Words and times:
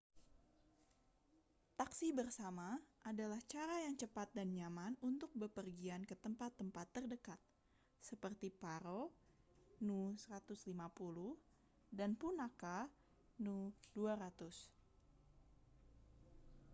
taksi 1.79 2.07
bersama 2.19 2.67
adalah 3.11 3.37
cara 3.51 3.75
yang 3.85 3.93
cepat 4.01 4.27
dan 4.37 4.47
nyaman 4.57 4.93
untuk 5.09 5.29
bepergian 5.41 6.01
ke 6.09 6.15
tempat-tempat 6.25 6.85
terdekat 6.95 7.37
seperti 8.07 8.47
paro 8.61 9.01
nu 9.87 10.01
150 10.17 10.73
dan 11.99 12.11
punakha 12.21 12.77
nu 13.45 13.57
200 13.93 14.65